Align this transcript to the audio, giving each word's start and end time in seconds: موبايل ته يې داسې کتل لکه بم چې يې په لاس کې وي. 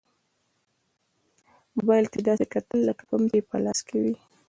موبايل 1.77 2.05
ته 2.11 2.15
يې 2.19 2.25
داسې 2.29 2.45
کتل 2.53 2.79
لکه 2.89 3.03
بم 3.09 3.23
چې 3.31 3.37
يې 3.39 3.47
په 3.49 3.55
لاس 3.65 3.79
کې 3.87 3.97
وي. 4.03 4.15